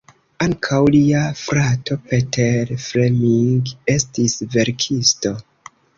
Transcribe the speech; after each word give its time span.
Ankaŭ 0.43 0.77
lia 0.93 1.19
frato 1.41 1.97
Peter 2.07 2.73
Fleming 2.85 3.73
estis 3.97 4.37
verkisto. 4.57 5.35